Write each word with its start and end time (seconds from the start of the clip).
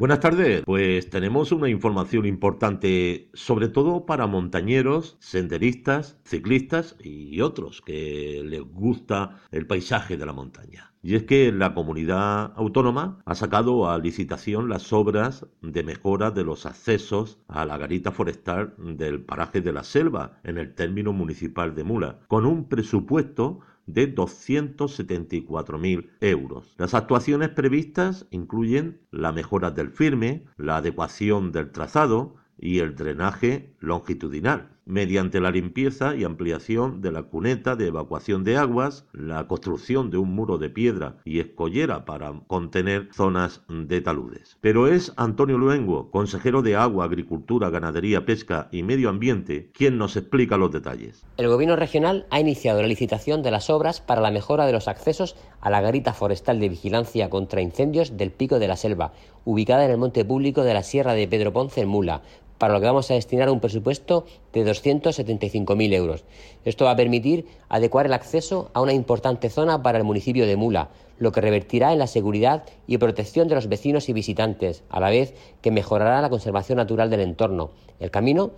Buenas 0.00 0.20
tardes, 0.20 0.62
pues 0.64 1.10
tenemos 1.10 1.52
una 1.52 1.68
información 1.68 2.24
importante 2.24 3.28
sobre 3.34 3.68
todo 3.68 4.06
para 4.06 4.26
montañeros, 4.26 5.18
senderistas, 5.20 6.18
ciclistas 6.24 6.96
y 7.04 7.42
otros 7.42 7.82
que 7.82 8.40
les 8.42 8.62
gusta 8.62 9.36
el 9.50 9.66
paisaje 9.66 10.16
de 10.16 10.24
la 10.24 10.32
montaña. 10.32 10.94
Y 11.02 11.16
es 11.16 11.24
que 11.24 11.52
la 11.52 11.74
comunidad 11.74 12.54
autónoma 12.56 13.20
ha 13.26 13.34
sacado 13.34 13.90
a 13.90 13.98
licitación 13.98 14.70
las 14.70 14.90
obras 14.94 15.46
de 15.60 15.82
mejora 15.82 16.30
de 16.30 16.44
los 16.44 16.64
accesos 16.64 17.38
a 17.46 17.66
la 17.66 17.76
garita 17.76 18.10
forestal 18.10 18.72
del 18.78 19.20
paraje 19.20 19.60
de 19.60 19.74
la 19.74 19.84
selva 19.84 20.40
en 20.44 20.56
el 20.56 20.74
término 20.74 21.12
municipal 21.12 21.74
de 21.74 21.84
Mula, 21.84 22.20
con 22.26 22.46
un 22.46 22.70
presupuesto 22.70 23.60
de 23.92 24.14
274.000 24.14 26.10
euros. 26.20 26.74
Las 26.78 26.94
actuaciones 26.94 27.50
previstas 27.50 28.26
incluyen 28.30 29.00
la 29.10 29.32
mejora 29.32 29.70
del 29.70 29.90
firme, 29.90 30.44
la 30.56 30.76
adecuación 30.76 31.52
del 31.52 31.70
trazado 31.72 32.36
y 32.58 32.78
el 32.80 32.94
drenaje 32.94 33.74
longitudinal 33.80 34.79
mediante 34.84 35.40
la 35.40 35.50
limpieza 35.50 36.14
y 36.16 36.24
ampliación 36.24 37.00
de 37.00 37.12
la 37.12 37.22
cuneta 37.24 37.76
de 37.76 37.88
evacuación 37.88 38.44
de 38.44 38.56
aguas, 38.56 39.06
la 39.12 39.46
construcción 39.46 40.10
de 40.10 40.18
un 40.18 40.34
muro 40.34 40.58
de 40.58 40.70
piedra 40.70 41.16
y 41.24 41.40
escollera 41.40 42.04
para 42.04 42.32
contener 42.46 43.08
zonas 43.12 43.62
de 43.68 44.00
taludes. 44.00 44.56
Pero 44.60 44.86
es 44.86 45.12
Antonio 45.16 45.58
Luengo, 45.58 46.10
consejero 46.10 46.62
de 46.62 46.76
Agua, 46.76 47.04
Agricultura, 47.04 47.70
Ganadería, 47.70 48.24
Pesca 48.24 48.68
y 48.72 48.82
Medio 48.82 49.08
Ambiente, 49.08 49.70
quien 49.72 49.98
nos 49.98 50.16
explica 50.16 50.56
los 50.56 50.72
detalles. 50.72 51.24
El 51.36 51.48
Gobierno 51.48 51.76
regional 51.76 52.26
ha 52.30 52.40
iniciado 52.40 52.82
la 52.82 52.88
licitación 52.88 53.42
de 53.42 53.50
las 53.50 53.70
obras 53.70 54.00
para 54.00 54.20
la 54.20 54.30
mejora 54.30 54.66
de 54.66 54.72
los 54.72 54.88
accesos 54.88 55.36
a 55.60 55.70
la 55.70 55.80
garita 55.80 56.12
forestal 56.12 56.60
de 56.60 56.68
vigilancia 56.68 57.30
contra 57.30 57.62
incendios 57.62 58.16
del 58.16 58.30
Pico 58.30 58.58
de 58.58 58.68
la 58.68 58.76
Selva, 58.76 59.12
ubicada 59.44 59.84
en 59.84 59.90
el 59.90 59.98
monte 59.98 60.24
público 60.24 60.64
de 60.64 60.74
la 60.74 60.82
Sierra 60.82 61.14
de 61.14 61.28
Pedro 61.28 61.52
Ponce 61.52 61.80
en 61.80 61.88
Mula, 61.88 62.22
para 62.60 62.74
lo 62.74 62.80
que 62.80 62.86
vamos 62.86 63.10
a 63.10 63.14
destinar 63.14 63.48
un 63.48 63.58
presupuesto 63.58 64.26
de 64.52 64.66
275.000 64.66 65.94
euros. 65.94 66.24
Esto 66.66 66.84
va 66.84 66.90
a 66.90 66.96
permitir 66.96 67.46
adecuar 67.70 68.04
el 68.04 68.12
acceso 68.12 68.70
a 68.74 68.82
una 68.82 68.92
importante 68.92 69.48
zona 69.48 69.82
para 69.82 69.96
el 69.96 70.04
municipio 70.04 70.46
de 70.46 70.56
Mula, 70.56 70.90
lo 71.18 71.32
que 71.32 71.40
revertirá 71.40 71.90
en 71.94 71.98
la 71.98 72.06
seguridad 72.06 72.64
y 72.86 72.98
protección 72.98 73.48
de 73.48 73.54
los 73.54 73.70
vecinos 73.70 74.10
y 74.10 74.12
visitantes, 74.12 74.82
a 74.90 75.00
la 75.00 75.08
vez 75.08 75.32
que 75.62 75.70
mejorará 75.70 76.20
la 76.20 76.28
conservación 76.28 76.76
natural 76.76 77.08
del 77.08 77.20
entorno. 77.20 77.70
El 77.98 78.10
camino 78.10 78.50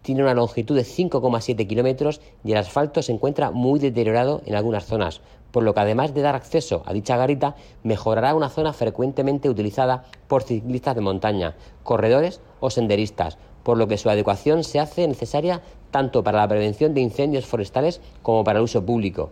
tiene 0.00 0.22
una 0.22 0.32
longitud 0.32 0.74
de 0.74 0.84
5,7 0.84 1.66
kilómetros 1.66 2.22
y 2.42 2.52
el 2.52 2.58
asfalto 2.58 3.02
se 3.02 3.12
encuentra 3.12 3.50
muy 3.50 3.78
deteriorado 3.78 4.40
en 4.46 4.54
algunas 4.54 4.86
zonas, 4.86 5.20
por 5.50 5.64
lo 5.64 5.74
que 5.74 5.80
además 5.80 6.14
de 6.14 6.22
dar 6.22 6.34
acceso 6.34 6.82
a 6.86 6.92
dicha 6.92 7.16
garita, 7.16 7.56
mejorará 7.82 8.34
una 8.34 8.48
zona 8.48 8.72
frecuentemente 8.72 9.50
utilizada 9.50 10.04
por 10.28 10.42
ciclistas 10.44 10.94
de 10.94 11.00
montaña, 11.02 11.56
corredores 11.82 12.40
o 12.60 12.70
senderistas, 12.70 13.36
por 13.62 13.78
lo 13.78 13.88
que 13.88 13.98
su 13.98 14.10
adecuación 14.10 14.64
se 14.64 14.80
hace 14.80 15.06
necesaria 15.06 15.62
tanto 15.90 16.22
para 16.22 16.38
la 16.38 16.48
prevención 16.48 16.94
de 16.94 17.00
incendios 17.00 17.46
forestales 17.46 18.00
como 18.22 18.44
para 18.44 18.58
el 18.58 18.64
uso 18.64 18.84
público. 18.84 19.30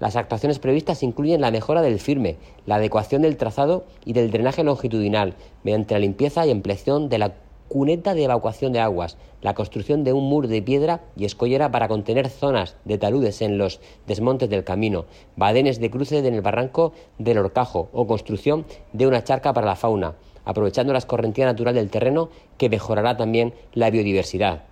Las 0.00 0.16
actuaciones 0.16 0.58
previstas 0.58 1.02
incluyen 1.02 1.40
la 1.40 1.50
mejora 1.50 1.80
del 1.80 2.00
firme, 2.00 2.36
la 2.66 2.76
adecuación 2.76 3.22
del 3.22 3.36
trazado 3.36 3.84
y 4.04 4.12
del 4.12 4.30
drenaje 4.30 4.64
longitudinal, 4.64 5.34
mediante 5.62 5.94
la 5.94 6.00
limpieza 6.00 6.44
y 6.46 6.50
ampliación 6.50 7.08
de 7.08 7.18
la 7.18 7.34
cuneta 7.74 8.14
de 8.14 8.22
evacuación 8.22 8.72
de 8.72 8.78
aguas, 8.78 9.16
la 9.42 9.54
construcción 9.54 10.04
de 10.04 10.12
un 10.12 10.28
muro 10.28 10.46
de 10.46 10.62
piedra 10.62 11.00
y 11.16 11.24
escollera 11.24 11.72
para 11.72 11.88
contener 11.88 12.28
zonas 12.28 12.76
de 12.84 12.98
taludes 12.98 13.42
en 13.42 13.58
los 13.58 13.80
desmontes 14.06 14.48
del 14.48 14.62
camino, 14.62 15.06
badenes 15.34 15.80
de 15.80 15.90
cruce 15.90 16.18
en 16.18 16.32
el 16.32 16.40
barranco 16.40 16.92
del 17.18 17.38
Horcajo 17.38 17.88
o 17.92 18.06
construcción 18.06 18.64
de 18.92 19.08
una 19.08 19.24
charca 19.24 19.52
para 19.52 19.66
la 19.66 19.74
fauna, 19.74 20.14
aprovechando 20.44 20.92
la 20.92 21.00
escorrentía 21.00 21.46
natural 21.46 21.74
del 21.74 21.90
terreno 21.90 22.28
que 22.58 22.68
mejorará 22.68 23.16
también 23.16 23.54
la 23.72 23.90
biodiversidad. 23.90 24.62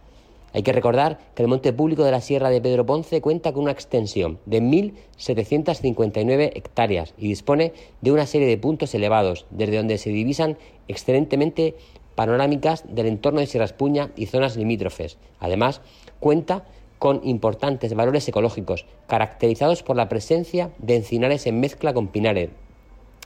Hay 0.54 0.62
que 0.62 0.72
recordar 0.72 1.18
que 1.34 1.42
el 1.42 1.48
monte 1.48 1.72
público 1.72 2.04
de 2.04 2.12
la 2.12 2.20
Sierra 2.20 2.50
de 2.50 2.60
Pedro 2.60 2.86
Ponce 2.86 3.20
cuenta 3.20 3.52
con 3.52 3.64
una 3.64 3.72
extensión 3.72 4.38
de 4.46 4.62
1.759 4.62 6.52
hectáreas 6.54 7.14
y 7.18 7.26
dispone 7.26 7.72
de 8.00 8.12
una 8.12 8.26
serie 8.26 8.46
de 8.46 8.58
puntos 8.58 8.94
elevados, 8.94 9.46
desde 9.50 9.78
donde 9.78 9.98
se 9.98 10.10
divisan 10.10 10.56
excelentemente 10.88 11.74
panorámicas 12.14 12.84
del 12.88 13.06
entorno 13.06 13.40
de 13.40 13.46
Sierra 13.46 13.64
Espuña 13.64 14.10
y 14.16 14.26
zonas 14.26 14.56
limítrofes. 14.56 15.18
Además, 15.40 15.80
cuenta 16.20 16.64
con 16.98 17.20
importantes 17.24 17.94
valores 17.94 18.28
ecológicos, 18.28 18.86
caracterizados 19.08 19.82
por 19.82 19.96
la 19.96 20.08
presencia 20.08 20.70
de 20.78 20.96
encinares 20.96 21.46
en 21.46 21.58
mezcla 21.58 21.92
con 21.92 22.08
pinares, 22.08 22.50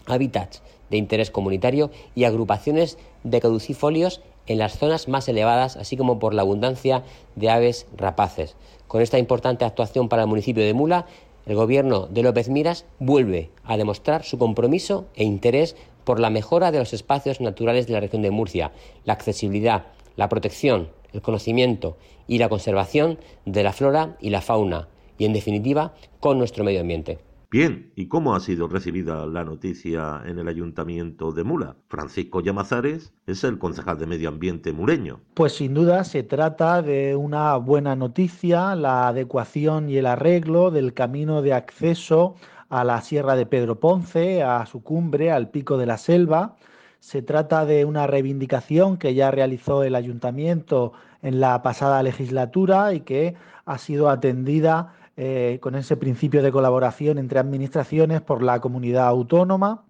hábitats 0.07 0.63
de 0.91 0.97
interés 0.97 1.31
comunitario 1.31 1.91
y 2.15 2.25
agrupaciones 2.25 2.97
de 3.25 3.41
caducifolios 3.41 4.23
en 4.47 4.59
las 4.59 4.79
zonas 4.79 5.09
más 5.09 5.29
elevadas, 5.29 5.77
así 5.77 5.97
como 5.97 6.19
por 6.19 6.33
la 6.33 6.43
abundancia 6.43 7.03
de 7.35 7.51
aves 7.51 7.87
rapaces. 7.97 8.57
Con 8.87 9.03
esta 9.03 9.19
importante 9.19 9.65
actuación 9.65 10.09
para 10.09 10.23
el 10.23 10.29
municipio 10.29 10.65
de 10.65 10.73
Mula, 10.73 11.07
el 11.47 11.55
gobierno 11.55 12.07
de 12.07 12.23
López 12.23 12.49
Miras 12.49 12.87
vuelve 12.99 13.51
a 13.65 13.77
demostrar 13.77 14.25
su 14.25 14.39
compromiso 14.39 15.07
e 15.15 15.25
interés 15.25 15.77
por 16.07 16.21
la 16.21 16.31
mejora 16.31 16.71
de 16.71 16.79
los 16.79 16.95
espacios 16.95 17.41
naturales 17.41 17.89
de 17.89 17.93
la 17.93 18.01
región 18.01 18.23
de 18.23 18.31
Murcia, 18.31 18.71
la 19.05 19.13
accesibilidad, 19.15 19.89
la 20.15 20.29
protección, 20.29 20.89
el 21.13 21.21
conocimiento 21.21 21.99
y 22.29 22.39
la 22.39 22.49
conservación 22.49 23.19
de 23.45 23.65
la 23.65 23.73
flora 23.73 24.17
y 24.21 24.31
la 24.31 24.41
fauna, 24.41 24.87
y 25.19 25.25
en 25.25 25.33
definitiva, 25.33 25.95
con 26.21 26.39
nuestro 26.39 26.63
medio 26.63 26.81
ambiente. 26.81 27.19
Bien, 27.51 27.93
¿y 27.97 28.07
cómo 28.07 28.35
ha 28.35 28.41
sido 28.41 28.69
recibida 28.69 29.27
la 29.27 29.45
noticia 29.45 30.23
en 30.27 30.39
el 30.39 30.47
ayuntamiento 30.47 31.33
de 31.33 31.43
Mula? 31.43 31.77
Francisco 31.89 32.41
Llamazares 32.41 33.13
es 33.27 33.43
el 33.45 33.59
concejal 33.59 33.99
de 33.99 34.07
Medio 34.07 34.29
Ambiente 34.29 34.73
mureño. 34.73 35.21
Pues 35.35 35.55
sin 35.55 35.75
duda 35.75 36.05
se 36.05 36.23
trata 36.23 36.83
de 36.83 37.17
una 37.17 37.57
buena 37.57 37.97
noticia, 37.97 38.75
la 38.75 39.09
adecuación 39.09 39.91
y 39.91 39.97
el 39.97 40.07
arreglo 40.07 40.71
del 40.71 40.93
camino 40.93 41.41
de 41.43 41.53
acceso 41.53 42.37
a 42.69 42.85
la 42.85 43.01
Sierra 43.01 43.37
de 43.37 43.47
Pedro 43.47 43.81
Ponce, 43.81 44.43
a 44.43 44.67
su 44.67 44.83
cumbre, 44.83 45.31
al 45.33 45.51
Pico 45.51 45.79
de 45.79 45.87
la 45.87 45.99
Selva. 45.99 46.57
Se 47.01 47.23
trata 47.23 47.65
de 47.65 47.85
una 47.85 48.07
reivindicación 48.07 48.97
que 48.97 49.15
ya 49.15 49.31
realizó 49.31 49.83
el 49.85 49.95
ayuntamiento 49.95 50.93
en 51.23 51.41
la 51.41 51.63
pasada 51.63 52.03
legislatura 52.03 52.93
y 52.95 53.01
que 53.01 53.35
ha 53.65 53.79
sido 53.79 54.09
atendida 54.09 54.95
eh, 55.17 55.59
con 55.63 55.75
ese 55.75 55.97
principio 55.97 56.43
de 56.43 56.53
colaboración 56.53 57.19
entre 57.19 57.39
administraciones 57.39 58.21
por 58.21 58.43
la 58.43 58.61
comunidad 58.61 59.07
autónoma. 59.07 59.85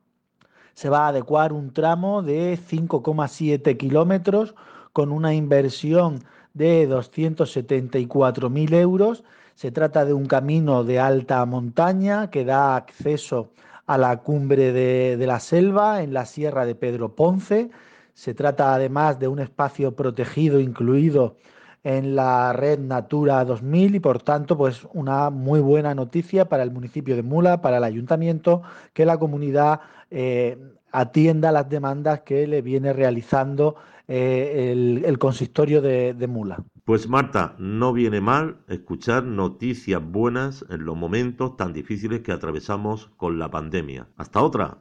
Se 0.75 0.89
va 0.89 1.07
a 1.07 1.09
adecuar 1.09 1.53
un 1.53 1.73
tramo 1.73 2.23
de 2.23 2.59
5,7 2.59 3.77
kilómetros 3.77 4.55
con 4.93 5.11
una 5.11 5.35
inversión 5.35 6.23
de 6.55 6.89
274.000 6.89 8.75
euros. 8.75 9.25
Se 9.57 9.73
trata 9.73 10.05
de 10.05 10.13
un 10.13 10.27
camino 10.27 10.85
de 10.85 11.01
alta 11.01 11.43
montaña 11.47 12.29
que 12.29 12.45
da 12.45 12.77
acceso 12.77 13.53
a 13.87 13.97
la 13.97 14.19
cumbre 14.19 14.71
de, 14.71 15.27
la 15.27 15.41
selva 15.41 16.03
en 16.03 16.13
la 16.13 16.27
sierra 16.27 16.67
de 16.67 16.75
Pedro 16.75 17.15
Ponce. 17.15 17.71
Se 18.13 18.35
trata 18.35 18.75
además 18.75 19.19
de 19.19 19.29
un 19.29 19.39
espacio 19.39 19.97
protegido 19.97 20.61
incluido 20.61 21.37
en 21.85 22.15
la 22.15 22.53
red 22.53 22.79
Natura 22.81 23.43
2000 23.47 23.95
y 23.95 24.01
por 24.01 24.23
tanto 24.23 24.59
pues 24.59 24.87
una 24.93 25.31
muy 25.31 25.61
buena 25.61 25.95
noticia 25.95 26.51
para 26.51 26.63
el 26.63 26.71
municipio 26.71 27.17
de 27.17 27.23
Mula, 27.23 27.63
para 27.63 27.79
el 27.79 27.85
ayuntamiento, 27.85 28.61
que 28.93 29.07
la 29.07 29.17
comunidad 29.17 29.81
eh, 30.11 30.59
atienda 30.93 31.51
las 31.51 31.67
demandas 31.71 32.21
que 32.21 32.47
le 32.47 32.61
viene 32.61 32.93
realizando 32.93 33.77
eh, 34.07 35.01
el, 35.03 35.19
consistorio 35.19 35.81
de 35.81 36.27
Mula. 36.29 36.63
Pues 36.87 37.09
Marta, 37.09 37.57
no 37.59 37.93
viene 37.93 38.21
mal 38.21 38.59
escuchar 38.69 39.25
noticias 39.25 40.01
buenas 40.01 40.65
en 40.71 40.85
los 40.85 40.97
momentos 40.97 41.57
tan 41.57 41.73
difíciles 41.73 42.21
que 42.21 42.31
atravesamos 42.31 43.11
con 43.17 43.41
la 43.41 43.51
pandemia. 43.51 44.09
Hasta 44.17 44.41
otra. 44.41 44.75